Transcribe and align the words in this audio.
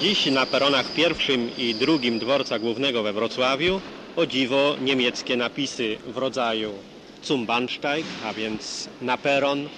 Dziś 0.00 0.26
na 0.26 0.46
peronach 0.46 0.94
pierwszym 0.94 1.50
i 1.56 1.74
drugim 1.74 2.18
dworca 2.18 2.58
głównego 2.58 3.02
we 3.02 3.12
Wrocławiu 3.12 3.80
o 4.16 4.26
dziwo 4.26 4.76
niemieckie 4.80 5.36
napisy 5.36 5.98
w 6.06 6.16
rodzaju 6.16 6.72
zum 7.22 7.46
Bahnsteig, 7.46 8.06
a 8.22 8.34
więc 8.34 8.88
na 9.00 9.18
peron, 9.18 9.68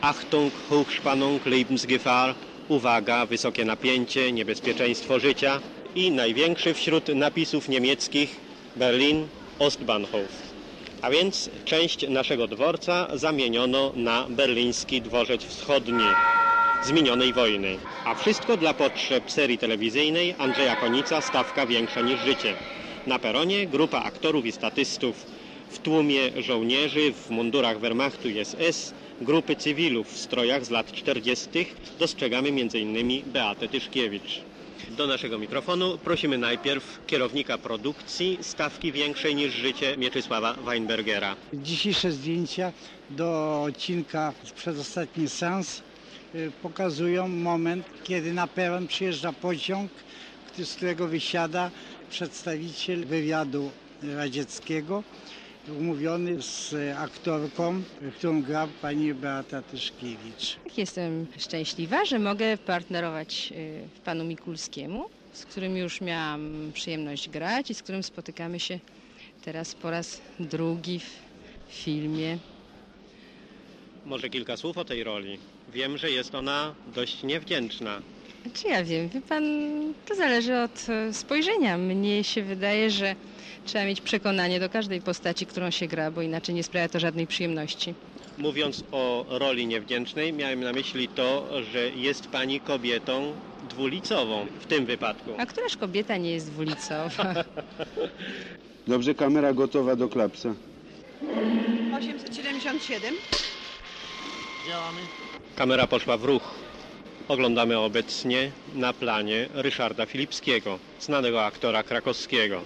Achtung, 0.00 0.54
Hochspannung, 0.68 1.46
Lebensgefahr, 1.46 2.34
uwaga, 2.68 3.26
wysokie 3.26 3.64
napięcie, 3.64 4.32
niebezpieczeństwo 4.32 5.18
życia 5.18 5.60
i 5.94 6.10
największy 6.10 6.74
wśród 6.74 7.08
napisów 7.08 7.68
niemieckich 7.68 8.40
Berlin, 8.76 9.28
Ostbahnhof. 9.58 10.30
A 11.02 11.10
więc 11.10 11.50
część 11.64 12.08
naszego 12.08 12.46
dworca 12.48 13.08
zamieniono 13.14 13.92
na 13.96 14.26
berliński 14.30 15.02
dworzec 15.02 15.44
wschodni 15.44 16.04
z 16.84 16.90
minionej 16.92 17.32
wojny. 17.32 17.76
A 18.04 18.14
wszystko 18.14 18.56
dla 18.56 18.74
potrzeb 18.74 19.30
serii 19.30 19.58
telewizyjnej 19.58 20.34
Andrzeja 20.38 20.76
Konica 20.76 21.20
Stawka 21.20 21.66
większa 21.66 22.00
niż 22.00 22.20
życie. 22.20 22.54
Na 23.06 23.18
peronie 23.18 23.66
grupa 23.66 24.02
aktorów 24.02 24.46
i 24.46 24.52
statystów 24.52 25.26
w 25.70 25.78
tłumie 25.78 26.42
żołnierzy 26.42 27.12
w 27.12 27.30
mundurach 27.30 27.78
Wehrmachtu 27.80 28.28
i 28.28 28.44
SS, 28.44 28.94
grupy 29.20 29.56
cywilów 29.56 30.12
w 30.12 30.18
strojach 30.18 30.64
z 30.64 30.70
lat 30.70 30.92
40. 30.92 31.48
dostrzegamy 31.98 32.48
m.in. 32.48 33.22
Beatę 33.26 33.68
Tyszkiewicz. 33.68 34.40
Do 34.90 35.06
naszego 35.06 35.38
mikrofonu 35.38 35.98
prosimy 35.98 36.38
najpierw 36.38 37.00
kierownika 37.06 37.58
produkcji 37.58 38.38
Stawki 38.40 38.92
większej 38.92 39.34
niż 39.34 39.54
życie 39.54 39.96
Mieczysława 39.96 40.52
Weinbergera. 40.54 41.36
Dzisiejsze 41.52 42.12
zdjęcia 42.12 42.72
do 43.10 43.62
odcinka 43.68 44.32
z 44.44 44.52
przedostatni 44.52 45.28
sens 45.28 45.78
y, 45.78 45.87
pokazują 46.62 47.28
moment, 47.28 47.86
kiedy 48.04 48.32
na 48.32 48.46
peron 48.46 48.86
przyjeżdża 48.86 49.32
pociąg, 49.32 49.90
który- 50.46 50.66
z 50.66 50.74
którego 50.76 51.08
wysiada 51.08 51.70
przedstawiciel 52.10 53.06
wywiadu 53.06 53.70
radzieckiego, 54.02 55.04
umówiony 55.78 56.42
z 56.42 56.74
aktorką, 56.96 57.82
którą 58.18 58.42
gra 58.42 58.68
pani 58.82 59.14
Beata 59.14 59.62
Tyszkiewicz. 59.62 60.56
Jestem 60.76 61.26
szczęśliwa, 61.38 62.04
że 62.04 62.18
mogę 62.18 62.58
partnerować 62.58 63.52
y, 63.52 63.88
panu 64.04 64.24
Mikulskiemu, 64.24 65.06
z 65.32 65.44
którym 65.44 65.76
już 65.76 66.00
miałam 66.00 66.70
przyjemność 66.74 67.28
grać 67.28 67.70
i 67.70 67.74
z 67.74 67.82
którym 67.82 68.02
spotykamy 68.02 68.60
się 68.60 68.80
teraz 69.44 69.74
po 69.74 69.90
raz 69.90 70.20
drugi 70.40 71.00
w 71.00 71.72
filmie. 71.74 72.38
Może 74.04 74.28
kilka 74.30 74.56
słów 74.56 74.78
o 74.78 74.84
tej 74.84 75.04
roli. 75.04 75.38
Wiem, 75.72 75.98
że 75.98 76.10
jest 76.10 76.34
ona 76.34 76.74
dość 76.94 77.22
niewdzięczna. 77.22 78.00
Czy 78.54 78.68
ja 78.68 78.84
wiem, 78.84 79.08
wie 79.08 79.20
pan, 79.20 79.44
to 80.08 80.14
zależy 80.14 80.56
od 80.56 80.86
e, 80.88 81.14
spojrzenia. 81.14 81.78
Mnie 81.78 82.24
się 82.24 82.42
wydaje, 82.42 82.90
że 82.90 83.14
trzeba 83.64 83.84
mieć 83.84 84.00
przekonanie 84.00 84.60
do 84.60 84.68
każdej 84.68 85.00
postaci, 85.00 85.46
którą 85.46 85.70
się 85.70 85.86
gra, 85.86 86.10
bo 86.10 86.22
inaczej 86.22 86.54
nie 86.54 86.62
sprawia 86.62 86.88
to 86.88 87.00
żadnej 87.00 87.26
przyjemności. 87.26 87.94
Mówiąc 88.38 88.84
o 88.92 89.26
roli 89.28 89.66
niewdzięcznej, 89.66 90.32
miałem 90.32 90.60
na 90.60 90.72
myśli 90.72 91.08
to, 91.08 91.48
że 91.72 91.88
jest 91.90 92.26
pani 92.26 92.60
kobietą 92.60 93.32
dwulicową 93.70 94.46
w 94.60 94.66
tym 94.66 94.86
wypadku. 94.86 95.30
A 95.38 95.46
któraż 95.46 95.76
kobieta 95.76 96.16
nie 96.16 96.30
jest 96.30 96.50
dwulicowa? 96.50 97.34
Dobrze, 98.86 99.14
kamera 99.14 99.52
gotowa 99.52 99.96
do 99.96 100.08
klapsa. 100.08 100.54
877. 101.98 103.14
Kamera 105.58 105.86
poszła 105.86 106.16
w 106.16 106.24
ruch. 106.24 106.54
Oglądamy 107.28 107.78
obecnie 107.78 108.52
na 108.74 108.92
planie 108.92 109.48
Ryszarda 109.54 110.06
Filipskiego, 110.06 110.78
znanego 111.00 111.44
aktora 111.44 111.82
krakowskiego. 111.82 112.62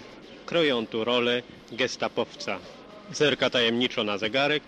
Kroją 0.46 0.86
tu 0.86 1.04
rolę 1.04 1.42
gestapowca. 1.72 2.58
Zerka 3.12 3.50
tajemniczo 3.50 4.04
na 4.04 4.18
zegarek 4.18 4.62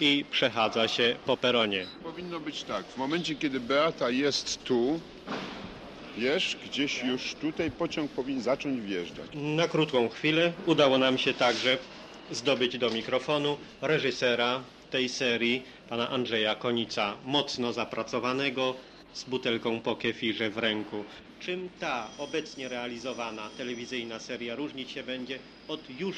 i 0.00 0.24
przechadza 0.30 0.88
się 0.88 1.16
po 1.26 1.36
peronie. 1.36 1.86
Powinno 2.02 2.40
być 2.40 2.62
tak. 2.62 2.84
W 2.86 2.96
momencie, 2.96 3.34
kiedy 3.34 3.60
Beata 3.60 4.10
jest 4.10 4.64
tu, 4.64 5.00
wiesz, 6.18 6.56
gdzieś 6.66 7.02
już 7.02 7.34
tutaj 7.34 7.70
pociąg 7.70 8.10
powinien 8.10 8.42
zacząć 8.42 8.80
wjeżdżać. 8.80 9.26
Na 9.34 9.68
krótką 9.68 10.08
chwilę 10.08 10.52
udało 10.66 10.98
nam 10.98 11.18
się 11.18 11.34
także 11.34 11.78
zdobyć 12.30 12.78
do 12.78 12.90
mikrofonu 12.90 13.56
reżysera 13.82 14.60
tej 14.90 15.08
serii, 15.08 15.62
pana 15.88 16.08
Andrzeja 16.08 16.54
Konica, 16.54 17.16
mocno 17.24 17.72
zapracowanego, 17.72 18.74
z 19.12 19.24
butelką 19.24 19.80
po 19.80 19.96
kefirze 19.96 20.50
w 20.50 20.58
ręku. 20.58 21.04
Czym 21.40 21.68
ta 21.80 22.08
obecnie 22.18 22.68
realizowana 22.68 23.48
telewizyjna 23.56 24.18
seria 24.18 24.54
różnić 24.54 24.90
się 24.90 25.02
będzie 25.02 25.38
od 25.68 26.00
już 26.00 26.16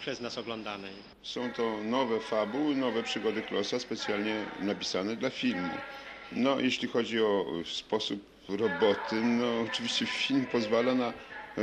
przez 0.00 0.20
nas 0.20 0.38
oglądanej? 0.38 0.92
Są 1.22 1.52
to 1.52 1.76
nowe 1.84 2.20
fabuły, 2.20 2.76
nowe 2.76 3.02
przygody 3.02 3.42
Klosa, 3.42 3.78
specjalnie 3.78 4.44
napisane 4.60 5.16
dla 5.16 5.30
filmu. 5.30 5.70
No, 6.32 6.60
jeśli 6.60 6.88
chodzi 6.88 7.20
o 7.20 7.46
sposób 7.64 8.20
roboty, 8.48 9.22
no 9.22 9.60
oczywiście 9.60 10.06
film 10.06 10.46
pozwala 10.46 10.94
na 10.94 11.12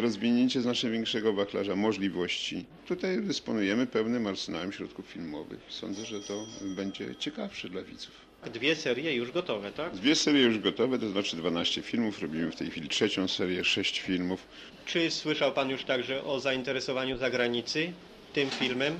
rozwinięcie 0.01 0.61
znacznie 0.61 0.89
większego 0.89 1.33
wachlarza 1.33 1.75
możliwości. 1.75 2.65
Tutaj 2.87 3.21
dysponujemy 3.21 3.87
pełnym 3.87 4.27
arsenałem 4.27 4.71
środków 4.71 5.05
filmowych. 5.05 5.59
Sądzę, 5.69 6.05
że 6.05 6.19
to 6.19 6.45
będzie 6.61 7.15
ciekawsze 7.19 7.69
dla 7.69 7.81
widzów. 7.83 8.11
Dwie 8.53 8.75
serie 8.75 9.13
już 9.13 9.31
gotowe, 9.31 9.71
tak? 9.71 9.93
Dwie 9.95 10.15
serie 10.15 10.41
już 10.41 10.59
gotowe, 10.59 10.99
to 10.99 11.09
znaczy 11.09 11.37
12 11.37 11.81
filmów. 11.81 12.21
Robimy 12.21 12.51
w 12.51 12.55
tej 12.55 12.71
chwili 12.71 12.89
trzecią 12.89 13.27
serię, 13.27 13.63
6 13.63 13.99
filmów. 13.99 14.47
Czy 14.85 15.11
słyszał 15.11 15.51
pan 15.53 15.69
już 15.69 15.83
także 15.83 16.23
o 16.23 16.39
zainteresowaniu 16.39 17.17
zagranicy 17.17 17.93
tym 18.33 18.49
filmem? 18.49 18.93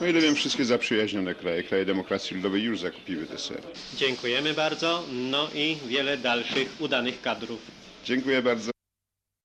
No 0.00 0.06
ile 0.06 0.20
wiem, 0.20 0.34
wszystkie 0.34 0.64
zaprzyjaźnione 0.64 1.34
kraje, 1.34 1.62
kraje 1.62 1.84
demokracji 1.84 2.36
ludowej 2.36 2.62
już 2.62 2.80
zakupiły 2.80 3.26
te 3.26 3.38
serie. 3.38 3.62
Dziękujemy 3.96 4.54
bardzo, 4.54 5.04
no 5.12 5.48
i 5.54 5.76
wiele 5.88 6.16
dalszych 6.16 6.76
udanych 6.78 7.20
kadrów. 7.20 7.60
Dziękuję 8.04 8.42
bardzo. 8.42 8.73